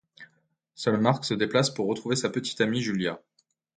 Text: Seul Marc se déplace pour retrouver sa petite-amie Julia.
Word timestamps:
Seul 0.73 0.97
Marc 0.99 1.25
se 1.25 1.35
déplace 1.35 1.69
pour 1.71 1.85
retrouver 1.85 2.15
sa 2.15 2.31
petite-amie 2.31 2.81
Julia. 2.81 3.21